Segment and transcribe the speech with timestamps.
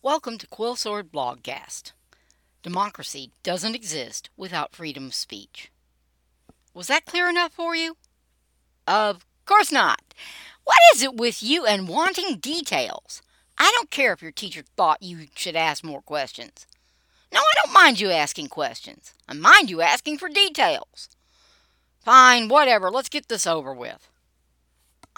[0.00, 1.90] Welcome to Quill Sword Blogcast.
[2.62, 5.72] Democracy doesn't exist without freedom of speech.
[6.72, 7.96] Was that clear enough for you?
[8.86, 10.14] Of course not.
[10.62, 13.22] What is it with you and wanting details?
[13.58, 16.68] I don't care if your teacher thought you should ask more questions.
[17.32, 19.14] No, I don't mind you asking questions.
[19.28, 21.08] I mind you asking for details.
[22.04, 22.88] Fine, whatever.
[22.88, 24.08] Let's get this over with.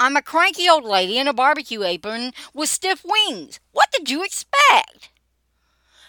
[0.01, 3.61] I'm a cranky old lady in a barbecue apron with stiff wings.
[3.73, 5.11] What did you expect?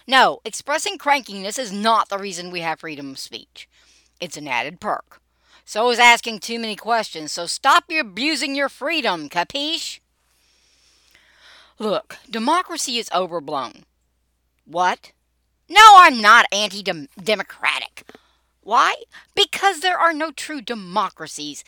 [0.08, 3.68] No, expressing crankiness is not the reason we have freedom of speech.
[4.22, 5.20] It's an added perk.
[5.66, 10.00] So is asking too many questions, so stop abusing your freedom, capiche?
[11.78, 13.84] Look, democracy is overblown.
[14.64, 15.12] What?
[15.68, 16.82] No, I'm not anti
[17.22, 18.10] democratic.
[18.64, 18.96] Why?
[19.36, 21.66] Because there are no true democracies,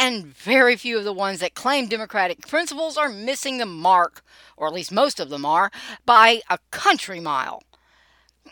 [0.00, 4.24] and very few of the ones that claim democratic principles are missing the mark,
[4.56, 5.70] or at least most of them are,
[6.06, 7.62] by a country mile.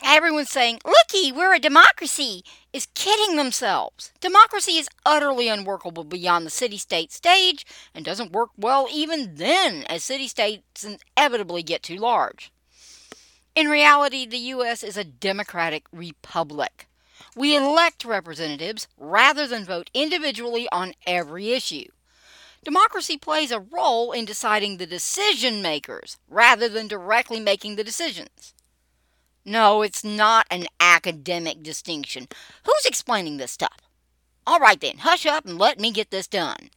[0.04, 4.12] Everyone's saying, looky, we're a democracy, is kidding themselves.
[4.20, 9.84] Democracy is utterly unworkable beyond the city state stage and doesn't work well even then,
[9.84, 12.52] as city states inevitably get too large.
[13.54, 14.82] In reality, the U.S.
[14.82, 16.87] is a democratic republic.
[17.38, 21.84] We elect representatives rather than vote individually on every issue.
[22.64, 28.54] Democracy plays a role in deciding the decision makers rather than directly making the decisions.
[29.44, 32.26] No, it's not an academic distinction.
[32.64, 33.78] Who's explaining this stuff?
[34.44, 36.70] All right then, hush up and let me get this done.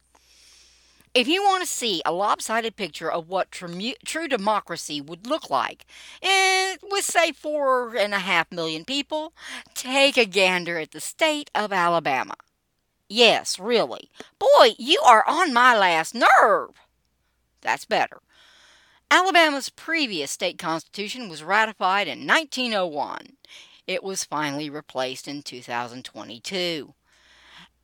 [1.14, 5.50] If you want to see a lopsided picture of what true, true democracy would look
[5.50, 5.84] like,
[6.22, 9.34] and with say four and a half million people,
[9.74, 12.34] take a gander at the state of Alabama.
[13.10, 14.08] Yes, really.
[14.38, 16.70] Boy, you are on my last nerve.
[17.60, 18.22] That's better.
[19.10, 23.36] Alabama's previous state constitution was ratified in 1901.
[23.86, 26.94] It was finally replaced in 2022.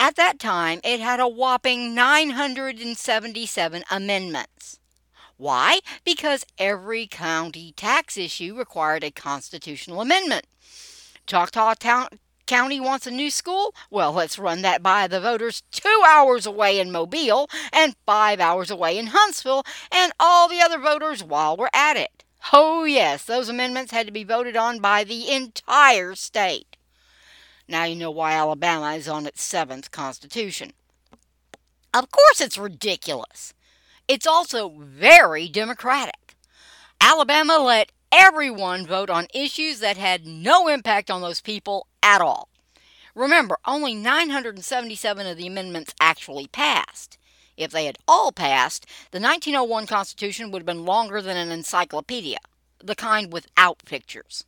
[0.00, 4.78] At that time, it had a whopping 977 amendments.
[5.36, 5.80] Why?
[6.04, 10.46] Because every county tax issue required a constitutional amendment.
[11.26, 12.08] Choctaw Town,
[12.46, 13.74] County wants a new school?
[13.90, 18.70] Well, let's run that by the voters two hours away in Mobile and five hours
[18.70, 22.24] away in Huntsville and all the other voters while we're at it.
[22.50, 26.77] Oh, yes, those amendments had to be voted on by the entire state.
[27.68, 30.72] Now you know why Alabama is on its seventh constitution.
[31.92, 33.52] Of course, it's ridiculous.
[34.06, 36.34] It's also very democratic.
[36.98, 42.48] Alabama let everyone vote on issues that had no impact on those people at all.
[43.14, 47.18] Remember, only 977 of the amendments actually passed.
[47.56, 52.38] If they had all passed, the 1901 Constitution would have been longer than an encyclopedia,
[52.82, 54.44] the kind without pictures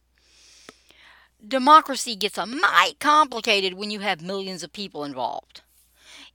[1.46, 5.62] democracy gets a mite complicated when you have millions of people involved.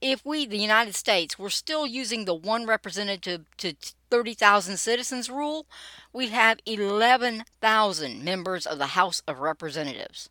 [0.01, 3.75] If we, the United States, were still using the one representative to
[4.09, 5.65] 30,000 citizens rule,
[6.11, 10.29] we'd have 11,000 members of the House of Representatives.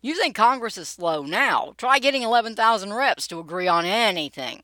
[0.00, 1.74] You think Congress is slow now?
[1.76, 4.62] Try getting 11,000 reps to agree on anything.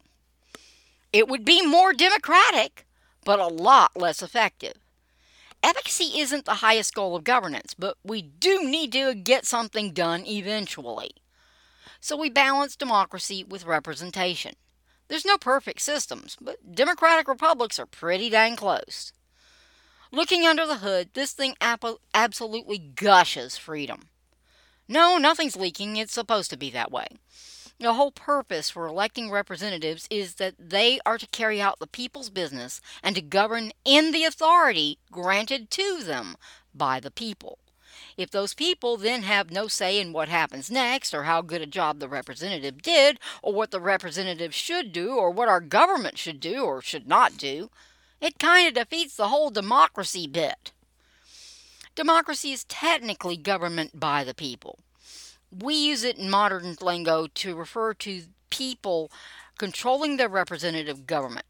[1.13, 2.87] It would be more democratic,
[3.25, 4.75] but a lot less effective.
[5.63, 10.25] Efficacy isn't the highest goal of governance, but we do need to get something done
[10.27, 11.11] eventually.
[12.01, 14.55] So we balance democracy with representation.
[15.09, 19.13] There's no perfect systems, but democratic republics are pretty dang close.
[20.13, 24.09] Looking under the hood, this thing absolutely gushes freedom.
[24.89, 25.97] No, nothing's leaking.
[25.97, 27.09] It's supposed to be that way.
[27.79, 32.31] The whole purpose for electing representatives is that they are to carry out the people's
[32.31, 36.37] business and to govern in the authority granted to them
[36.75, 37.59] by the people.
[38.17, 41.67] If those people then have no say in what happens next, or how good a
[41.67, 46.41] job the representative did, or what the representative should do, or what our government should
[46.41, 47.69] do or should not do,
[48.23, 50.73] it kind of defeats the whole democracy bit.
[51.95, 54.79] Democracy is technically government by the people
[55.51, 59.11] we use it in modern lingo to refer to people
[59.59, 61.47] controlling their representative government.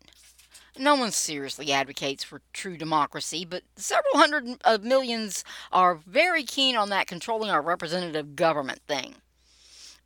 [0.79, 6.43] No one seriously advocates for true democracy, but several hundred of uh, millions are very
[6.43, 9.17] keen on that controlling our representative government thing.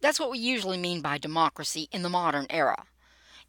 [0.01, 2.85] That's what we usually mean by democracy in the modern era.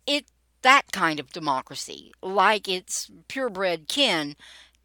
[0.07, 0.25] It
[0.63, 4.35] that kind of democracy, like its purebred kin,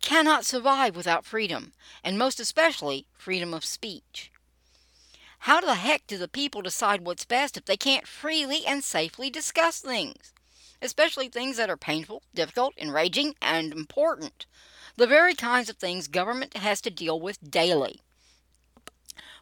[0.00, 1.72] cannot survive without freedom,
[2.04, 4.30] and most especially freedom of speech.
[5.46, 9.30] How the heck do the people decide what's best if they can't freely and safely
[9.30, 10.32] discuss things?
[10.82, 14.46] Especially things that are painful, difficult, enraging, and important.
[14.96, 18.00] the very kinds of things government has to deal with daily.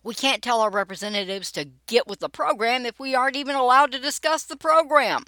[0.03, 3.91] We can't tell our representatives to get with the program if we aren't even allowed
[3.93, 5.25] to discuss the program.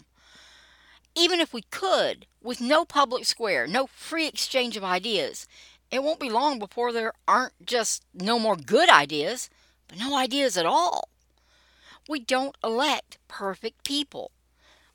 [1.14, 5.48] Even if we could, with no public square, no free exchange of ideas,
[5.90, 9.48] it won't be long before there aren't just no more good ideas,
[9.88, 11.08] but no ideas at all.
[12.08, 14.30] We don't elect perfect people.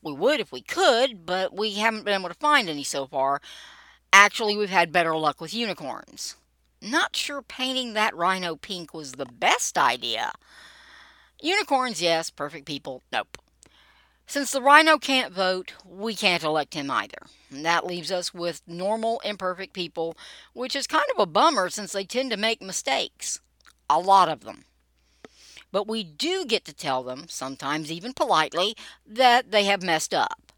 [0.02, 3.42] We would if we could, but we haven't been able to find any so far.
[4.14, 6.36] Actually, we've had better luck with unicorns.
[6.82, 10.32] Not sure painting that rhino pink was the best idea.
[11.40, 12.30] Unicorns, yes.
[12.30, 13.38] Perfect people, nope.
[14.26, 17.18] Since the rhino can't vote, we can't elect him either.
[17.50, 20.16] And that leaves us with normal, imperfect people,
[20.54, 23.42] which is kind of a bummer since they tend to make mistakes.
[23.90, 24.64] A lot of them.
[25.71, 28.75] But we do get to tell them, sometimes even politely,
[29.06, 30.51] that they have messed up.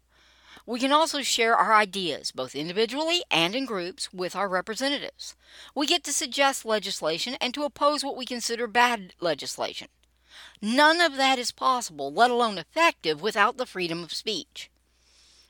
[0.66, 5.36] We can also share our ideas, both individually and in groups, with our representatives.
[5.74, 9.88] We get to suggest legislation and to oppose what we consider bad legislation.
[10.62, 14.70] None of that is possible, let alone effective, without the freedom of speech.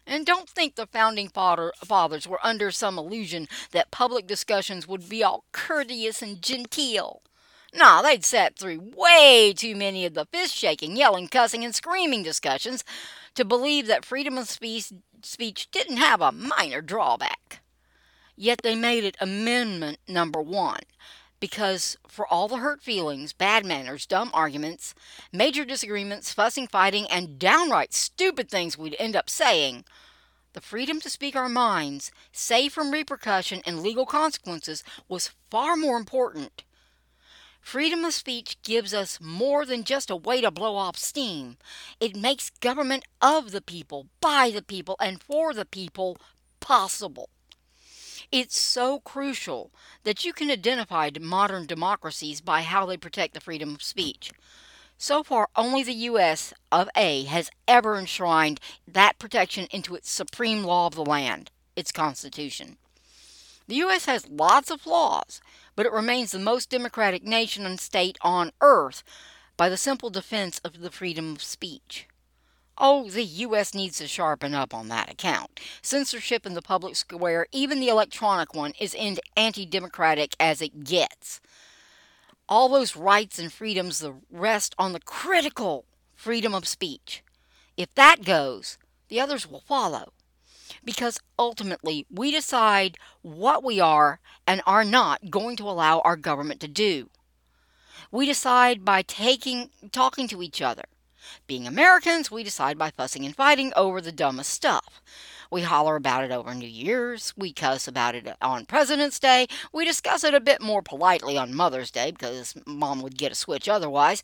[0.07, 5.09] And don't think the founding father, fathers were under some illusion that public discussions would
[5.09, 7.23] be all courteous and genteel.
[7.75, 12.23] No, they'd sat through way too many of the fist shaking, yelling, cussing, and screaming
[12.23, 12.85] discussions
[13.35, 14.93] to believe that freedom of speech,
[15.23, 17.61] speech didn't have a minor drawback.
[18.37, 20.81] Yet they made it amendment number one
[21.41, 24.95] because for all the hurt feelings, bad manners, dumb arguments,
[25.33, 29.85] major disagreements, fussing, fighting, and downright stupid things we'd end up saying,
[30.53, 35.97] the freedom to speak our minds, safe from repercussion and legal consequences, was far more
[35.97, 36.63] important.
[37.65, 41.57] Freedom of speech gives us more than just a way to blow off steam.
[41.99, 46.19] It makes government of the people, by the people, and for the people
[46.61, 47.31] possible.
[48.31, 49.73] It's so crucial
[50.05, 54.31] that you can identify modern democracies by how they protect the freedom of speech.
[54.99, 56.53] So far, only the U.S.
[56.71, 61.91] of A has ever enshrined that protection into its supreme law of the land, its
[61.91, 62.77] Constitution.
[63.67, 64.05] The U.S.
[64.05, 65.41] has lots of flaws,
[65.77, 69.03] but it remains the most democratic nation and state on earth
[69.57, 72.07] by the simple defense of the freedom of speech.
[72.77, 73.73] Oh, the U.S.
[73.73, 75.61] needs to sharpen up on that account.
[75.81, 78.97] Censorship in the public square, even the electronic one, is
[79.37, 81.41] anti democratic as it gets.
[82.49, 85.85] All those rights and freedoms rest on the critical
[86.17, 87.23] freedom of speech.
[87.77, 88.77] If that goes,
[89.09, 90.13] the others will follow.
[90.83, 96.61] Because ultimately, we decide what we are and are not going to allow our government
[96.61, 97.11] to do.
[98.11, 100.85] We decide by taking talking to each other
[101.47, 105.03] being Americans, we decide by fussing and fighting over the dumbest stuff.
[105.51, 107.33] We holler about it over New Year's.
[107.37, 109.47] We cuss about it on President's Day.
[109.73, 113.37] We discuss it a bit more politely on Mother's Day because Mom would get a
[113.37, 114.23] switch otherwise.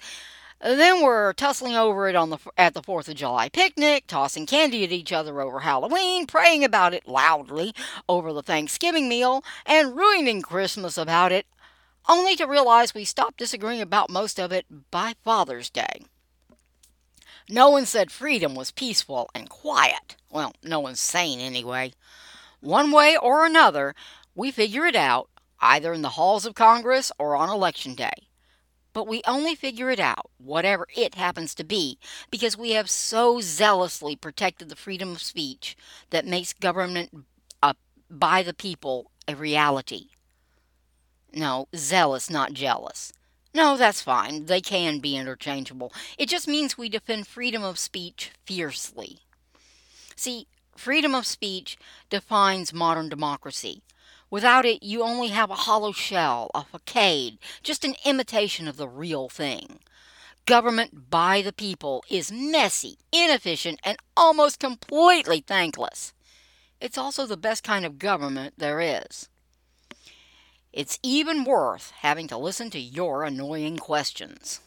[0.62, 4.84] Then we're tussling over it on the at the 4th of July picnic, tossing candy
[4.84, 7.74] at each other over Halloween, praying about it loudly
[8.08, 11.46] over the Thanksgiving meal, and ruining Christmas about it,
[12.08, 16.02] only to realize we stopped disagreeing about most of it by Father's Day.
[17.48, 20.16] No one said freedom was peaceful and quiet.
[20.30, 21.94] Well, no one's sane anyway.
[22.60, 23.94] One way or another,
[24.34, 25.30] we figure it out,
[25.60, 28.28] either in the halls of Congress or on election day.
[29.00, 31.98] But we only figure it out, whatever it happens to be,
[32.30, 35.74] because we have so zealously protected the freedom of speech
[36.10, 37.24] that makes government
[37.62, 37.72] uh,
[38.10, 40.08] by the people a reality.
[41.32, 43.10] No, zealous, not jealous.
[43.54, 44.44] No, that's fine.
[44.44, 45.94] They can be interchangeable.
[46.18, 49.20] It just means we defend freedom of speech fiercely.
[50.14, 51.78] See, freedom of speech
[52.10, 53.80] defines modern democracy.
[54.30, 58.88] Without it, you only have a hollow shell, a facade, just an imitation of the
[58.88, 59.80] real thing.
[60.46, 66.12] Government by the people is messy, inefficient, and almost completely thankless.
[66.80, 69.28] It's also the best kind of government there is.
[70.72, 74.60] It's even worth having to listen to your annoying questions.